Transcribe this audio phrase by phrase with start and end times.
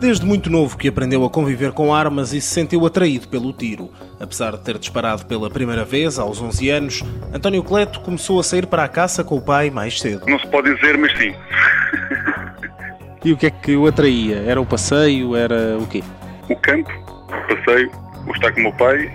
[0.00, 3.90] Desde muito novo que aprendeu a conviver com armas e se sentiu atraído pelo tiro.
[4.18, 7.02] Apesar de ter disparado pela primeira vez, aos 11 anos,
[7.32, 10.26] António Cleto começou a sair para a caça com o pai mais cedo.
[10.26, 11.32] Não se pode dizer, mas sim.
[13.22, 14.38] E o que é que o atraía?
[14.38, 15.36] Era o passeio?
[15.36, 16.02] Era o quê?
[16.50, 16.90] O campo,
[17.28, 17.92] o passeio,
[18.26, 19.08] o estar com o meu pai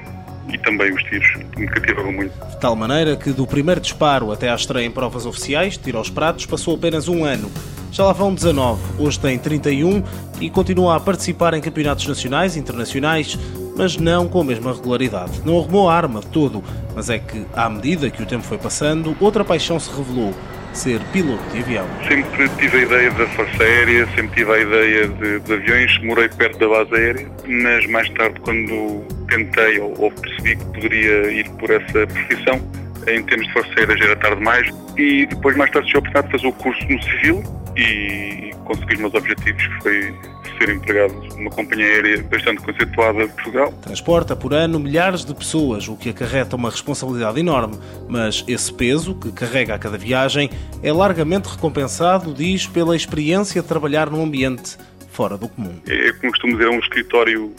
[0.48, 1.28] e também os tiros.
[1.58, 2.32] Me cativavam muito.
[2.48, 6.10] De tal maneira que do primeiro disparo até à estreia em provas oficiais, tiro aos
[6.10, 7.52] pratos, passou apenas um ano.
[7.92, 10.02] Já lá vão 19, hoje tem 31
[10.40, 13.38] e continua a participar em campeonatos nacionais e internacionais,
[13.78, 15.42] mas não com a mesma regularidade.
[15.44, 16.64] Não arrumou a arma de todo,
[16.96, 20.34] mas é que, à medida que o tempo foi passando, outra paixão se revelou.
[20.76, 21.88] Ser piloto de avião.
[22.08, 26.28] Sempre tive a ideia da força aérea, sempre tive a ideia de, de aviões, morei
[26.28, 31.50] perto da base aérea, mas mais tarde, quando tentei ou, ou percebi que poderia ir
[31.52, 32.62] por essa profissão,
[33.08, 36.00] em termos de força aérea já era tarde demais, e depois mais tarde tive a
[36.02, 40.16] oportunidade de fazer o curso no civil, e consegui os meus objetivos, que foi
[40.58, 43.72] ser empregado numa companhia aérea bastante conceituada de Portugal.
[43.82, 49.16] Transporta por ano milhares de pessoas, o que acarreta uma responsabilidade enorme, mas esse peso
[49.16, 50.50] que carrega a cada viagem
[50.82, 54.78] é largamente recompensado, diz, pela experiência de trabalhar num ambiente
[55.12, 55.80] fora do comum.
[55.88, 57.54] É, como costumo dizer, é um escritório,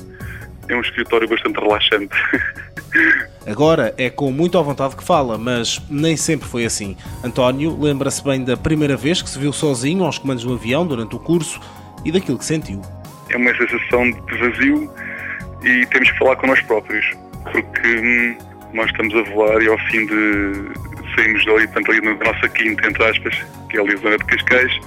[0.69, 2.15] é um escritório bastante relaxante.
[3.47, 6.97] Agora é com muita vontade que fala, mas nem sempre foi assim.
[7.23, 11.15] António lembra-se bem da primeira vez que se viu sozinho aos comandos do avião durante
[11.15, 11.61] o curso
[12.05, 12.81] e daquilo que sentiu.
[13.31, 14.91] É uma sensação de vazio
[15.63, 17.07] e temos que falar com nós próprios,
[17.53, 18.39] porque hum,
[18.75, 22.87] nós estamos a voar e ao fim de sairmos dali, portanto ali na nossa quinta,
[22.87, 23.35] entre aspas,
[23.71, 24.81] que é ali a zona de Cascais,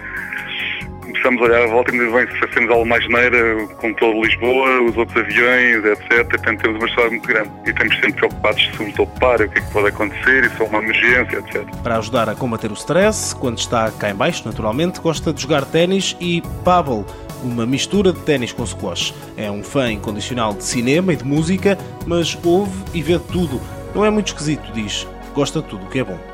[1.30, 4.82] começamos a olhar à volta e bem se fazemos algo mais geneira, com todo Lisboa,
[4.82, 6.28] os outros aviões, etc.
[6.28, 9.60] Portanto, temos uma história muito grande e estamos sempre preocupados se nos topar, o que
[9.60, 11.66] é que pode acontecer, se é uma emergência, etc.
[11.84, 15.66] Para ajudar a combater o stress, quando está cá em baixo, naturalmente, gosta de jogar
[15.66, 17.06] ténis e paddle,
[17.44, 19.14] uma mistura de ténis com squash.
[19.38, 23.62] É um fã incondicional de cinema e de música, mas ouve e vê tudo.
[23.94, 25.08] Não é muito esquisito, diz.
[25.34, 26.29] Gosta de tudo o que é bom.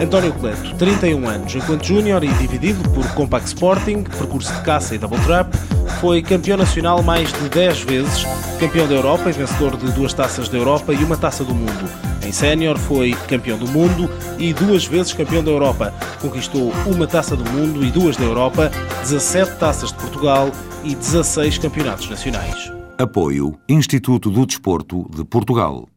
[0.00, 4.98] António Cleto, 31 anos, enquanto júnior e dividido por Compact Sporting, percurso de caça e
[4.98, 5.54] double trap,
[6.00, 8.26] foi campeão nacional mais de 10 vezes,
[8.58, 11.88] campeão da Europa e vencedor de duas taças da Europa e uma taça do mundo.
[12.26, 15.94] Em sénior foi campeão do mundo e duas vezes campeão da Europa.
[16.20, 18.70] Conquistou uma taça do mundo e duas da Europa,
[19.02, 20.50] 17 taças de Portugal
[20.82, 22.72] e 16 campeonatos nacionais.
[22.98, 25.88] Apoio Instituto do Desporto de Portugal.